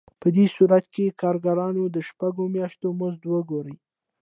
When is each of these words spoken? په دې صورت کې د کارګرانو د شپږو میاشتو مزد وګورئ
په 0.21 0.27
دې 0.35 0.45
صورت 0.55 0.85
کې 0.93 1.05
د 1.07 1.11
کارګرانو 1.21 1.83
د 1.95 1.97
شپږو 2.07 2.43
میاشتو 2.55 2.87
مزد 2.99 3.23
وګورئ 3.31 3.75